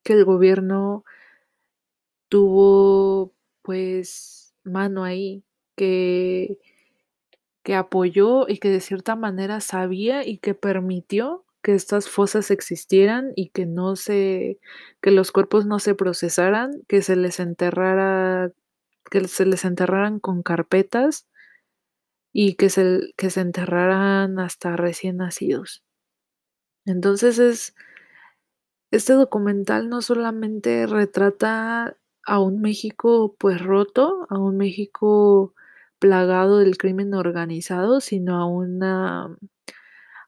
que 0.04 0.14
el 0.14 0.24
gobierno 0.26 1.04
tuvo, 2.32 3.32
pues, 3.62 4.54
mano 4.64 5.04
ahí, 5.04 5.44
que 5.76 6.58
que 7.66 7.74
apoyó 7.74 8.46
y 8.48 8.58
que 8.58 8.70
de 8.70 8.80
cierta 8.80 9.16
manera 9.16 9.60
sabía 9.60 10.24
y 10.24 10.38
que 10.38 10.54
permitió 10.54 11.45
que 11.66 11.74
estas 11.74 12.08
fosas 12.08 12.52
existieran 12.52 13.32
y 13.34 13.48
que 13.48 13.66
no 13.66 13.96
se 13.96 14.60
que 15.02 15.10
los 15.10 15.32
cuerpos 15.32 15.66
no 15.66 15.80
se 15.80 15.96
procesaran, 15.96 16.70
que 16.86 17.02
se 17.02 17.16
les 17.16 17.40
enterrara 17.40 18.52
que 19.10 19.26
se 19.26 19.46
les 19.46 19.64
enterraran 19.64 20.20
con 20.20 20.44
carpetas 20.44 21.26
y 22.32 22.54
que 22.54 22.70
se 22.70 23.00
que 23.16 23.30
se 23.30 23.40
enterraran 23.40 24.38
hasta 24.38 24.76
recién 24.76 25.16
nacidos. 25.16 25.82
Entonces, 26.84 27.40
es 27.40 27.74
este 28.92 29.14
documental 29.14 29.88
no 29.88 30.02
solamente 30.02 30.86
retrata 30.86 31.96
a 32.24 32.38
un 32.38 32.60
México, 32.60 33.34
pues, 33.40 33.60
roto, 33.60 34.28
a 34.30 34.38
un 34.38 34.56
México 34.56 35.52
plagado 35.98 36.58
del 36.58 36.78
crimen 36.78 37.12
organizado, 37.14 38.00
sino 38.00 38.36
a 38.36 38.46
una 38.46 39.36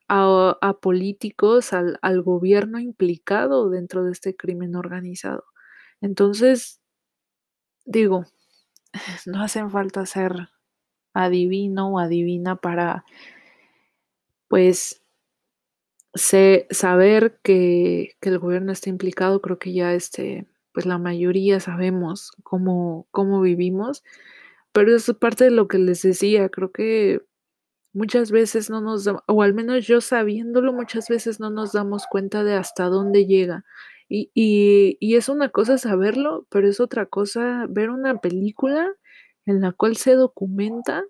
a 0.09 0.79
políticos, 0.81 1.73
al 1.73 1.99
al 2.03 2.23
gobierno 2.23 2.79
implicado 2.81 3.71
dentro 3.71 4.05
de 4.05 4.13
este 4.13 4.37
crimen 4.37 4.77
organizado. 4.77 5.45
Entonces 6.01 6.81
digo, 7.87 8.25
no 9.27 9.43
hacen 9.43 9.71
falta 9.71 10.07
ser 10.07 10.49
adivino 11.15 11.91
o 11.95 11.99
adivina 12.01 12.57
para 12.57 13.05
pues 14.51 15.01
sé 16.15 16.67
saber 16.71 17.39
que 17.43 18.13
que 18.21 18.29
el 18.31 18.39
gobierno 18.39 18.73
está 18.73 18.89
implicado, 18.91 19.41
creo 19.43 19.59
que 19.59 19.73
ya, 19.73 19.95
este, 19.95 20.47
pues, 20.73 20.87
la 20.87 20.99
mayoría 20.99 21.61
sabemos 21.61 22.33
cómo 22.43 23.07
cómo 23.11 23.41
vivimos, 23.41 24.03
pero 24.73 24.95
eso 24.97 25.13
es 25.13 25.19
parte 25.19 25.45
de 25.45 25.51
lo 25.53 25.69
que 25.69 25.79
les 25.79 26.03
decía, 26.03 26.49
creo 26.51 26.73
que 26.73 27.23
muchas 27.93 28.31
veces 28.31 28.71
no 28.71 28.81
nos 28.81 29.07
o 29.27 29.43
al 29.43 29.55
menos 29.55 29.87
yo 29.87 30.01
sabiéndolo, 30.01 30.73
muchas 30.73 31.09
veces 31.09 31.41
no 31.41 31.51
nos 31.51 31.73
damos 31.73 32.07
cuenta 32.11 32.45
de 32.45 32.55
hasta 32.55 32.87
dónde 32.87 33.27
llega. 33.27 33.65
Y 34.09 34.31
y 34.35 34.97
y 35.01 35.17
es 35.17 35.29
una 35.29 35.51
cosa 35.51 35.79
saberlo, 35.79 36.47
pero 36.51 36.69
es 36.69 36.81
otra 36.81 37.07
cosa 37.07 37.67
ver 37.69 37.91
una 37.91 38.21
película 38.21 38.91
en 39.47 39.61
la 39.61 39.73
cual 39.73 39.97
se 39.97 40.15
documenta 40.15 41.05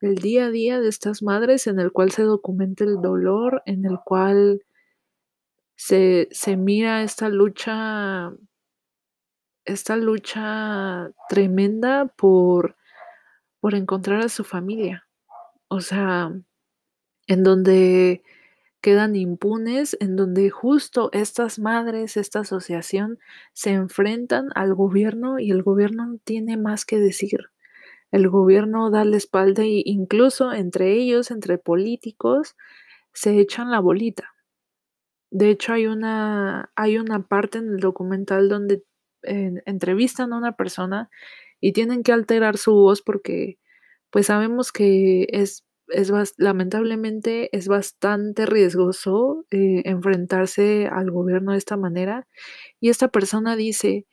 el 0.00 0.16
día 0.16 0.46
a 0.46 0.50
día 0.50 0.80
de 0.80 0.88
estas 0.88 1.22
madres, 1.22 1.66
en 1.66 1.80
el 1.80 1.92
cual 1.92 2.10
se 2.12 2.22
documenta 2.24 2.84
el 2.84 3.00
dolor, 3.02 3.62
en 3.66 3.84
el 3.86 3.98
cual 4.04 4.62
se 5.76 6.28
se 6.30 6.56
mira 6.56 7.02
esta 7.02 7.28
lucha 7.28 8.32
esta 9.66 9.96
lucha 9.96 11.10
tremenda 11.28 12.06
por 12.06 12.76
por 13.60 13.74
encontrar 13.74 14.20
a 14.22 14.28
su 14.28 14.44
familia. 14.44 15.06
O 15.74 15.80
sea, 15.80 16.30
en 17.26 17.42
donde 17.42 18.22
quedan 18.80 19.16
impunes, 19.16 19.96
en 19.98 20.14
donde 20.14 20.48
justo 20.48 21.10
estas 21.12 21.58
madres, 21.58 22.16
esta 22.16 22.40
asociación, 22.40 23.18
se 23.54 23.70
enfrentan 23.70 24.50
al 24.54 24.76
gobierno 24.76 25.40
y 25.40 25.50
el 25.50 25.64
gobierno 25.64 26.06
no 26.06 26.18
tiene 26.22 26.56
más 26.56 26.84
que 26.84 27.00
decir. 27.00 27.50
El 28.12 28.28
gobierno 28.28 28.88
da 28.92 29.04
la 29.04 29.16
espalda 29.16 29.64
e 29.64 29.82
incluso 29.84 30.52
entre 30.52 30.92
ellos, 30.92 31.32
entre 31.32 31.58
políticos, 31.58 32.54
se 33.12 33.40
echan 33.40 33.72
la 33.72 33.80
bolita. 33.80 34.32
De 35.32 35.50
hecho, 35.50 35.72
hay 35.72 35.88
una, 35.88 36.70
hay 36.76 36.98
una 36.98 37.26
parte 37.26 37.58
en 37.58 37.70
el 37.70 37.80
documental 37.80 38.48
donde 38.48 38.84
entrevistan 39.22 40.32
a 40.32 40.36
una 40.36 40.52
persona 40.52 41.10
y 41.60 41.72
tienen 41.72 42.04
que 42.04 42.12
alterar 42.12 42.58
su 42.58 42.74
voz 42.74 43.02
porque 43.02 43.58
pues 44.14 44.26
sabemos 44.26 44.70
que 44.70 45.26
es, 45.30 45.63
es 45.88 46.34
lamentablemente 46.38 47.54
es 47.56 47.68
bastante 47.68 48.46
riesgoso 48.46 49.44
eh, 49.50 49.82
enfrentarse 49.84 50.88
al 50.90 51.10
gobierno 51.10 51.52
de 51.52 51.58
esta 51.58 51.76
manera 51.76 52.26
y 52.80 52.90
esta 52.90 53.08
persona 53.08 53.56
dice 53.56 54.06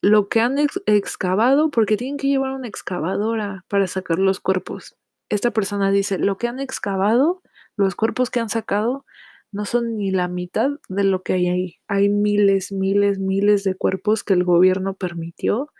lo 0.00 0.28
que 0.28 0.40
han 0.40 0.56
excavado 0.86 1.70
porque 1.70 1.96
tienen 1.96 2.18
que 2.18 2.28
llevar 2.28 2.52
una 2.52 2.68
excavadora 2.68 3.64
para 3.68 3.86
sacar 3.88 4.18
los 4.18 4.40
cuerpos. 4.40 4.96
Esta 5.28 5.50
persona 5.52 5.90
dice 5.90 6.18
lo 6.18 6.38
que 6.38 6.48
han 6.48 6.60
excavado, 6.60 7.42
los 7.76 7.94
cuerpos 7.96 8.30
que 8.30 8.40
han 8.40 8.48
sacado 8.48 9.04
no 9.52 9.64
son 9.64 9.96
ni 9.96 10.10
la 10.10 10.28
mitad 10.28 10.70
de 10.88 11.04
lo 11.04 11.22
que 11.22 11.34
hay 11.34 11.48
ahí. 11.48 11.76
Hay 11.88 12.08
miles, 12.08 12.72
miles, 12.72 13.18
miles 13.18 13.64
de 13.64 13.74
cuerpos 13.74 14.24
que 14.24 14.34
el 14.34 14.44
gobierno 14.44 14.94
permitió 14.94 15.70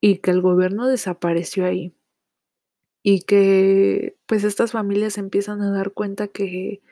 y 0.00 0.18
que 0.18 0.30
el 0.30 0.40
gobierno 0.42 0.86
desapareció 0.86 1.64
ahí. 1.66 1.94
Y 3.02 3.22
que 3.22 4.16
pues 4.26 4.44
estas 4.44 4.72
familias 4.72 5.18
empiezan 5.18 5.62
a 5.62 5.70
dar 5.72 5.92
cuenta 5.92 6.28
que, 6.28 6.82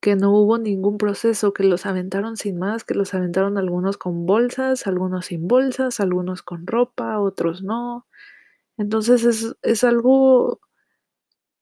que 0.00 0.14
no 0.16 0.30
hubo 0.32 0.58
ningún 0.58 0.98
proceso, 0.98 1.52
que 1.52 1.64
los 1.64 1.86
aventaron 1.86 2.36
sin 2.36 2.58
más, 2.58 2.84
que 2.84 2.94
los 2.94 3.14
aventaron 3.14 3.58
algunos 3.58 3.96
con 3.98 4.26
bolsas, 4.26 4.86
algunos 4.86 5.26
sin 5.26 5.48
bolsas, 5.48 6.00
algunos 6.00 6.42
con 6.42 6.66
ropa, 6.66 7.18
otros 7.20 7.62
no. 7.62 8.06
Entonces 8.78 9.24
es, 9.24 9.56
es 9.62 9.84
algo 9.84 10.60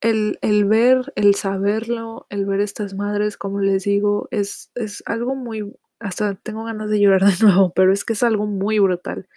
el, 0.01 0.39
el, 0.43 0.65
ver, 0.67 1.13
el 1.17 1.35
saberlo, 1.35 2.27
el 2.31 2.45
ver 2.47 2.61
estas 2.61 2.95
madres, 2.95 3.37
como 3.37 3.61
les 3.61 3.85
digo, 3.85 4.29
es, 4.31 4.71
es 4.75 5.03
algo 5.07 5.35
muy, 5.35 5.75
hasta 5.99 6.35
tengo 6.37 6.65
ganas 6.65 6.91
de 6.91 7.01
llorar 7.01 7.23
de 7.25 7.33
nuevo, 7.47 7.73
pero 7.75 7.93
es 7.93 8.05
que 8.05 8.13
es 8.15 8.23
algo 8.23 8.47
muy 8.47 8.79
brutal. 8.79 9.29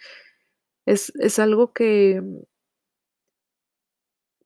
Es, 0.86 1.12
es 1.20 1.38
algo 1.38 1.72
que, 1.72 2.22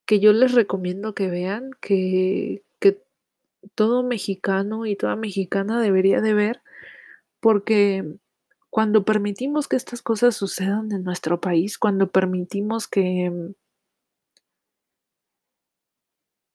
que 0.07 0.21
yo 0.21 0.33
les 0.33 0.53
recomiendo 0.53 1.15
que 1.15 1.29
vean, 1.29 1.71
que, 1.81 2.63
que 2.81 3.03
todo 3.75 4.03
mexicano 4.03 4.87
y 4.87 4.97
toda 4.97 5.17
mexicana 5.17 5.81
debería 5.81 6.21
de 6.21 6.35
ver, 6.35 6.63
porque 7.41 8.17
cuando 8.71 9.05
permitimos 9.05 9.69
que 9.69 9.77
estas 9.77 10.03
cosas 10.03 10.37
sucedan 10.37 10.93
en 10.93 11.05
nuestro 11.05 11.41
país, 11.41 11.79
cuando 11.79 12.11
permitimos 12.11 12.89
que 12.89 13.55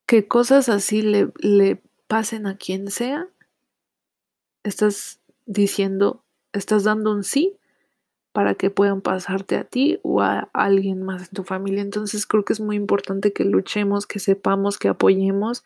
que 0.07 0.25
cosas 0.27 0.69
así 0.69 1.01
le, 1.01 1.31
le 1.39 1.83
pasen 2.07 2.47
a 2.47 2.57
quien 2.57 2.89
sea, 2.89 3.27
estás 4.63 5.19
diciendo, 5.45 6.23
estás 6.53 6.85
dando 6.85 7.11
un 7.11 7.23
sí 7.23 7.57
para 8.37 8.53
que 8.53 8.69
puedan 8.69 9.01
pasarte 9.01 9.55
a 9.55 9.63
ti 9.63 9.99
o 10.03 10.21
a 10.21 10.47
alguien 10.53 11.01
más 11.01 11.23
en 11.23 11.29
tu 11.29 11.43
familia. 11.43 11.81
Entonces 11.81 12.27
creo 12.27 12.45
que 12.45 12.53
es 12.53 12.59
muy 12.59 12.75
importante 12.75 13.33
que 13.33 13.43
luchemos, 13.45 14.05
que 14.05 14.19
sepamos, 14.19 14.77
que 14.77 14.89
apoyemos 14.89 15.65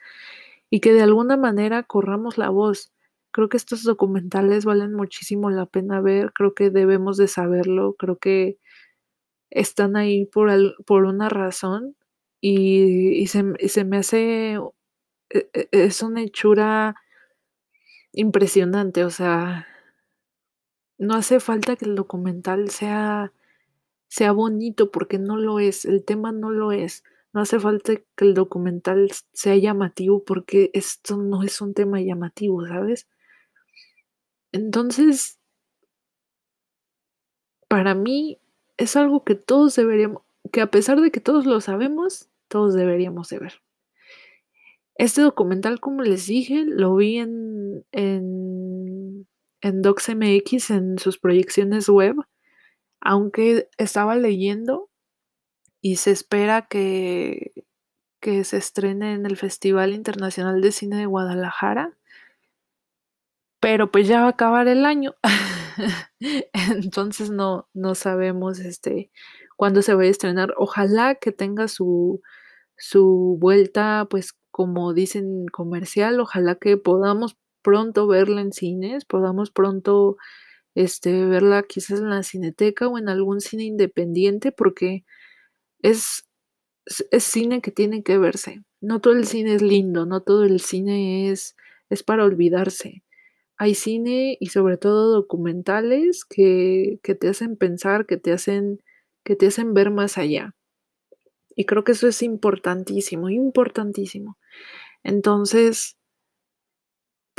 y 0.69 0.79
que 0.79 0.93
de 0.93 1.01
alguna 1.01 1.35
manera 1.35 1.83
corramos 1.83 2.37
la 2.37 2.47
voz. 2.47 2.93
Creo 3.31 3.49
que 3.49 3.57
estos 3.57 3.83
documentales 3.83 4.63
valen 4.63 4.93
muchísimo 4.93 5.49
la 5.49 5.65
pena 5.65 5.99
ver, 5.99 6.31
creo 6.31 6.53
que 6.53 6.69
debemos 6.69 7.17
de 7.17 7.27
saberlo, 7.27 7.95
creo 7.99 8.17
que 8.19 8.57
están 9.49 9.97
ahí 9.97 10.23
por, 10.23 10.49
por 10.85 11.03
una 11.03 11.27
razón 11.27 11.97
y, 12.39 13.27
se, 13.27 13.83
me 13.83 13.97
hace, 13.97 14.53
e, 15.29 15.49
e, 15.53 15.67
es 15.73 16.01
una 16.03 16.21
hechura 16.21 16.95
impresionante, 18.13 19.03
o 19.03 19.09
sea, 19.09 19.67
no 21.01 21.15
hace 21.15 21.39
falta 21.39 21.75
que 21.75 21.85
el 21.85 21.95
documental 21.95 22.69
sea, 22.69 23.33
sea 24.07 24.31
bonito 24.33 24.91
porque 24.91 25.17
no 25.17 25.35
lo 25.35 25.59
es, 25.59 25.83
el 25.85 26.05
tema 26.05 26.31
no 26.31 26.51
lo 26.51 26.71
es. 26.71 27.03
No 27.33 27.41
hace 27.41 27.59
falta 27.59 27.93
que 27.95 28.25
el 28.25 28.35
documental 28.35 29.09
sea 29.33 29.55
llamativo 29.55 30.23
porque 30.23 30.69
esto 30.73 31.17
no 31.17 31.41
es 31.41 31.59
un 31.59 31.73
tema 31.73 31.99
llamativo, 32.01 32.67
¿sabes? 32.67 33.07
Entonces, 34.51 35.39
para 37.67 37.95
mí 37.95 38.37
es 38.77 38.95
algo 38.95 39.23
que 39.23 39.33
todos 39.33 39.75
deberíamos, 39.75 40.21
que 40.51 40.61
a 40.61 40.69
pesar 40.69 41.01
de 41.01 41.09
que 41.09 41.19
todos 41.19 41.47
lo 41.47 41.61
sabemos, 41.61 42.29
todos 42.47 42.75
deberíamos 42.75 43.29
de 43.29 43.39
ver. 43.39 43.53
Este 44.95 45.21
documental, 45.21 45.79
como 45.79 46.03
les 46.03 46.27
dije, 46.27 46.63
lo 46.63 46.95
vi 46.95 47.17
en, 47.17 47.85
en, 47.91 48.90
en 49.61 49.81
DocsMX, 49.81 50.71
en 50.71 50.99
sus 50.99 51.17
proyecciones 51.17 51.87
web, 51.89 52.15
aunque 52.99 53.69
estaba 53.77 54.15
leyendo 54.15 54.89
y 55.81 55.97
se 55.97 56.11
espera 56.11 56.67
que, 56.67 57.53
que 58.19 58.43
se 58.43 58.57
estrene 58.57 59.13
en 59.13 59.25
el 59.25 59.37
Festival 59.37 59.93
Internacional 59.93 60.61
de 60.61 60.71
Cine 60.71 60.97
de 60.97 61.05
Guadalajara, 61.05 61.97
pero 63.59 63.91
pues 63.91 64.07
ya 64.07 64.21
va 64.21 64.27
a 64.27 64.31
acabar 64.31 64.67
el 64.67 64.85
año, 64.85 65.15
entonces 66.53 67.29
no, 67.29 67.69
no 67.73 67.95
sabemos 67.95 68.59
este, 68.59 69.11
cuándo 69.57 69.81
se 69.83 69.93
va 69.93 70.03
a 70.03 70.07
estrenar. 70.07 70.53
Ojalá 70.57 71.15
que 71.15 71.31
tenga 71.31 71.67
su, 71.67 72.21
su 72.77 73.37
vuelta, 73.39 74.07
pues 74.09 74.33
como 74.49 74.93
dicen, 74.93 75.45
comercial. 75.51 76.19
Ojalá 76.19 76.55
que 76.55 76.77
podamos 76.77 77.37
pronto 77.61 78.07
verla 78.07 78.41
en 78.41 78.53
cines, 78.53 79.05
podamos 79.05 79.51
pronto 79.51 80.17
este, 80.75 81.25
verla 81.25 81.63
quizás 81.63 81.99
en 81.99 82.09
la 82.09 82.23
cineteca 82.23 82.87
o 82.87 82.97
en 82.97 83.09
algún 83.09 83.41
cine 83.41 83.63
independiente, 83.63 84.51
porque 84.51 85.05
es, 85.81 86.27
es 86.85 87.23
cine 87.23 87.61
que 87.61 87.71
tiene 87.71 88.03
que 88.03 88.17
verse. 88.17 88.63
No 88.81 88.99
todo 89.01 89.13
el 89.13 89.27
cine 89.27 89.55
es 89.55 89.61
lindo, 89.61 90.05
no 90.05 90.21
todo 90.21 90.43
el 90.45 90.59
cine 90.59 91.29
es, 91.31 91.55
es 91.89 92.03
para 92.03 92.25
olvidarse. 92.25 93.03
Hay 93.57 93.75
cine 93.75 94.37
y 94.39 94.47
sobre 94.47 94.77
todo 94.77 95.13
documentales 95.13 96.25
que, 96.25 96.99
que 97.03 97.15
te 97.15 97.29
hacen 97.29 97.57
pensar, 97.57 98.07
que 98.07 98.17
te 98.17 98.31
hacen, 98.31 98.81
que 99.23 99.35
te 99.35 99.47
hacen 99.47 99.73
ver 99.73 99.91
más 99.91 100.17
allá. 100.17 100.55
Y 101.55 101.65
creo 101.65 101.83
que 101.83 101.91
eso 101.91 102.07
es 102.07 102.23
importantísimo, 102.23 103.29
importantísimo. 103.29 104.37
Entonces, 105.03 105.97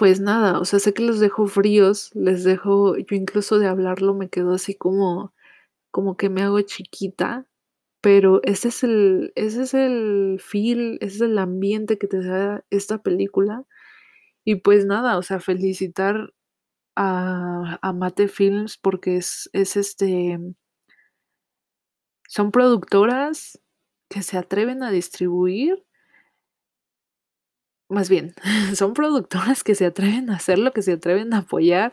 pues 0.03 0.19
nada, 0.21 0.59
o 0.59 0.65
sea, 0.65 0.81
sé 0.81 0.93
que 0.95 1.05
los 1.05 1.21
dejo 1.21 1.47
fríos, 1.47 2.11
les 2.17 2.43
dejo, 2.43 2.97
yo 2.99 3.15
incluso 3.15 3.61
de 3.61 3.69
hablarlo 3.69 4.15
me 4.15 4.29
quedo 4.29 4.53
así 4.55 4.75
como, 4.75 5.33
como 5.93 6.17
que 6.17 6.29
me 6.29 6.43
hago 6.43 6.61
chiquita, 6.62 7.47
pero 8.01 8.41
ese 8.43 8.67
es 8.69 8.83
el, 8.83 9.33
ese 9.37 9.62
es 9.62 9.75
el 9.75 10.41
feel, 10.41 10.99
ese 11.03 11.15
es 11.17 11.21
el 11.21 11.38
ambiente 11.38 11.99
que 11.99 12.09
te 12.09 12.21
da 12.21 12.65
esta 12.71 13.01
película. 13.01 13.65
Y 14.45 14.57
pues 14.57 14.87
nada, 14.87 15.19
o 15.19 15.23
sea, 15.23 15.38
felicitar 15.38 16.35
a, 16.97 17.79
a 17.81 17.93
Mate 17.93 18.27
Films 18.27 18.79
porque 18.79 19.19
es, 19.19 19.51
es 19.53 19.77
este, 19.77 20.37
son 22.27 22.51
productoras 22.51 23.61
que 24.09 24.23
se 24.23 24.37
atreven 24.37 24.83
a 24.83 24.91
distribuir, 24.91 25.85
más 27.92 28.09
bien, 28.09 28.35
son 28.74 28.94
productoras 28.94 29.64
que 29.64 29.74
se 29.74 29.87
atreven 29.87 30.31
a 30.31 30.37
hacer 30.37 30.59
lo 30.59 30.72
que 30.72 30.83
se 30.83 30.92
atreven 30.92 31.35
a 31.35 31.38
apoyar, 31.38 31.92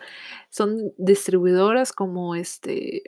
son 0.50 0.94
distribuidoras 0.98 1.94
como 1.94 2.36
este 2.36 3.04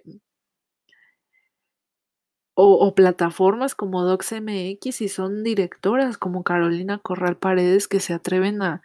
o, 2.54 2.94
plataformas 2.96 3.76
como 3.76 4.04
DocsMX 4.04 5.02
y 5.02 5.10
son 5.10 5.44
directoras 5.44 6.18
como 6.18 6.44
Carolina 6.44 7.00
Corral 7.00 7.38
Paredes 7.38 7.88
que 7.88 8.00
se 8.00 8.14
atreven 8.14 8.62
a, 8.62 8.84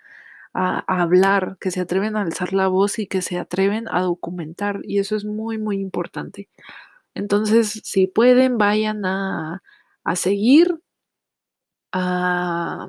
a, 0.54 1.02
hablar, 1.02 1.58
que 1.60 1.70
se 1.70 1.80
atreven 1.80 2.16
a 2.16 2.22
alzar 2.22 2.52
la 2.54 2.68
voz 2.68 2.98
y 2.98 3.06
que 3.06 3.22
se 3.22 3.38
atreven 3.38 3.86
a 3.90 4.02
documentar. 4.02 4.80
Y 4.84 4.98
eso 4.98 5.16
es 5.16 5.24
muy, 5.24 5.58
muy 5.58 5.78
importante. 5.80 6.48
Entonces, 7.14 7.82
si 7.84 8.06
pueden, 8.06 8.58
vayan 8.58 9.04
a, 9.06 9.62
a 10.04 10.16
seguir, 10.16 10.80
a, 11.92 12.88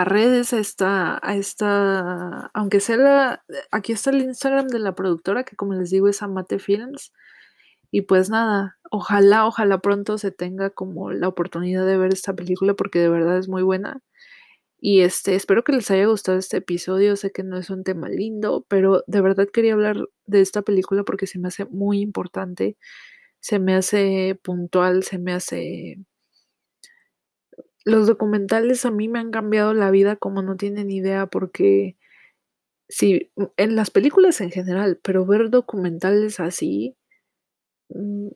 a 0.00 0.04
redes, 0.04 0.52
a 0.52 0.58
esta, 0.58 1.18
a 1.22 1.36
esta, 1.36 2.50
aunque 2.54 2.80
sea 2.80 2.96
la, 2.98 3.44
aquí 3.70 3.92
está 3.92 4.10
el 4.10 4.22
Instagram 4.22 4.68
de 4.68 4.78
la 4.78 4.94
productora, 4.94 5.44
que 5.44 5.56
como 5.56 5.72
les 5.74 5.90
digo 5.90 6.08
es 6.08 6.22
Amate 6.22 6.58
Films. 6.58 7.12
Y 7.90 8.02
pues 8.02 8.28
nada, 8.30 8.78
ojalá, 8.90 9.46
ojalá 9.46 9.78
pronto 9.80 10.18
se 10.18 10.30
tenga 10.32 10.70
como 10.70 11.12
la 11.12 11.28
oportunidad 11.28 11.86
de 11.86 11.96
ver 11.98 12.12
esta 12.12 12.34
película 12.34 12.74
porque 12.74 12.98
de 12.98 13.08
verdad 13.08 13.38
es 13.38 13.48
muy 13.48 13.62
buena. 13.62 14.02
Y, 14.80 15.00
este, 15.02 15.34
espero 15.36 15.64
que 15.64 15.72
les 15.72 15.90
haya 15.90 16.06
gustado 16.06 16.38
este 16.38 16.58
episodio, 16.58 17.16
sé 17.16 17.32
que 17.32 17.42
no 17.44 17.56
es 17.58 17.70
un 17.70 17.84
tema 17.84 18.08
lindo, 18.10 18.66
pero 18.68 19.02
de 19.06 19.20
verdad 19.22 19.48
quería 19.52 19.74
hablar 19.74 19.96
de 20.26 20.42
esta 20.42 20.62
película 20.62 21.04
porque 21.04 21.26
se 21.26 21.38
me 21.38 21.48
hace 21.48 21.64
muy 21.66 22.00
importante, 22.00 22.76
se 23.40 23.58
me 23.60 23.74
hace 23.74 24.38
puntual, 24.42 25.04
se 25.04 25.18
me 25.18 25.32
hace 25.32 25.98
los 27.86 28.08
documentales 28.08 28.86
a 28.86 28.92
mí 28.92 29.08
me 29.08 29.20
han 29.20 29.32
cambiado 29.32 29.74
la 29.74 29.90
vida 29.92 30.16
como 30.16 30.42
no 30.42 30.56
tienen 30.58 30.90
idea, 30.92 31.26
porque 31.28 31.96
sí, 32.88 33.30
en 33.56 33.76
las 33.76 33.90
películas 33.90 34.40
en 34.42 34.50
general, 34.52 35.00
pero 35.02 35.26
ver 35.26 35.50
documentales 35.50 36.40
así, 36.40 36.96
mm, 37.90 38.28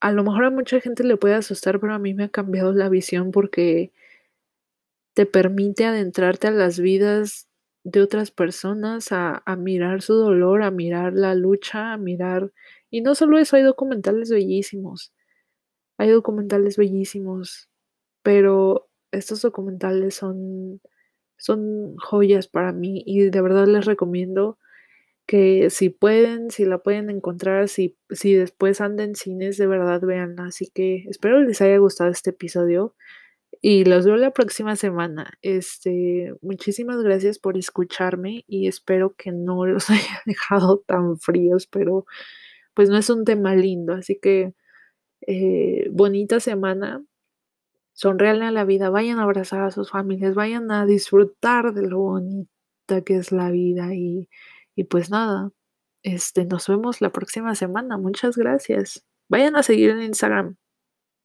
a 0.00 0.12
lo 0.12 0.24
mejor 0.24 0.44
a 0.44 0.50
mucha 0.50 0.80
gente 0.80 1.04
le 1.04 1.16
puede 1.16 1.34
asustar, 1.34 1.78
pero 1.80 1.94
a 1.94 1.98
mí 2.00 2.14
me 2.14 2.24
ha 2.24 2.28
cambiado 2.28 2.72
la 2.72 2.88
visión 2.88 3.30
porque 3.32 3.92
te 5.16 5.26
permite 5.26 5.84
adentrarte 5.84 6.46
a 6.48 6.50
las 6.50 6.78
vidas 6.78 7.48
de 7.84 8.02
otras 8.02 8.30
personas, 8.30 9.12
a 9.12 9.42
a 9.46 9.56
mirar 9.56 10.02
su 10.02 10.14
dolor, 10.14 10.62
a 10.62 10.70
mirar 10.70 11.14
la 11.14 11.34
lucha, 11.34 11.92
a 11.92 11.96
mirar 11.98 12.52
y 12.90 13.00
no 13.02 13.14
solo 13.14 13.38
eso, 13.38 13.56
hay 13.56 13.62
documentales 13.62 14.30
bellísimos, 14.30 15.12
hay 15.98 16.10
documentales 16.10 16.76
bellísimos, 16.78 17.67
pero 18.28 18.90
estos 19.10 19.40
documentales 19.40 20.14
son 20.14 20.82
son 21.38 21.96
joyas 21.96 22.46
para 22.46 22.74
mí 22.74 23.02
y 23.06 23.30
de 23.30 23.40
verdad 23.40 23.66
les 23.66 23.86
recomiendo 23.86 24.58
que 25.26 25.70
si 25.70 25.88
pueden, 25.88 26.50
si 26.50 26.66
la 26.66 26.78
pueden 26.78 27.08
encontrar, 27.08 27.68
si 27.70 27.96
si 28.10 28.34
después 28.34 28.82
anda 28.82 29.04
en 29.04 29.14
cines, 29.14 29.56
de 29.56 29.66
verdad 29.66 30.02
véanla. 30.02 30.44
Así 30.48 30.70
que 30.74 31.06
espero 31.08 31.40
les 31.40 31.62
haya 31.62 31.78
gustado 31.78 32.10
este 32.10 32.30
episodio 32.30 32.94
y 33.62 33.86
los 33.86 34.04
veo 34.04 34.16
la 34.16 34.32
próxima 34.32 34.76
semana. 34.76 35.32
Este, 35.40 36.34
muchísimas 36.42 37.02
gracias 37.02 37.38
por 37.38 37.56
escucharme 37.56 38.44
y 38.46 38.68
espero 38.68 39.14
que 39.16 39.32
no 39.32 39.64
los 39.66 39.88
haya 39.88 40.20
dejado 40.26 40.84
tan 40.86 41.18
fríos, 41.18 41.66
pero, 41.66 42.04
pues, 42.74 42.90
no 42.90 42.98
es 42.98 43.10
un 43.10 43.24
tema 43.24 43.56
lindo, 43.56 43.94
así 43.94 44.18
que, 44.20 44.54
eh, 45.26 45.88
bonita 45.92 46.40
semana. 46.40 47.02
Sonríanle 47.98 48.46
a 48.46 48.52
la 48.52 48.64
vida, 48.64 48.90
vayan 48.90 49.18
a 49.18 49.24
abrazar 49.24 49.62
a 49.62 49.70
sus 49.72 49.90
familias, 49.90 50.34
vayan 50.34 50.70
a 50.70 50.86
disfrutar 50.86 51.74
de 51.74 51.82
lo 51.88 51.98
bonita 51.98 53.02
que 53.04 53.16
es 53.16 53.32
la 53.32 53.50
vida 53.50 53.94
y 53.94 54.28
y 54.76 54.84
pues 54.84 55.10
nada, 55.10 55.50
este, 56.04 56.44
nos 56.44 56.68
vemos 56.68 57.00
la 57.00 57.10
próxima 57.10 57.56
semana. 57.56 57.98
Muchas 57.98 58.36
gracias. 58.36 59.04
Vayan 59.28 59.56
a 59.56 59.64
seguir 59.64 59.90
en 59.90 60.02
Instagram, 60.02 60.56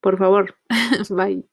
por 0.00 0.18
favor. 0.18 0.56
Bye. 1.10 1.48